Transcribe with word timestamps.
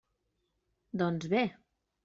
Doncs 1.03 1.29
bé! 1.35 1.43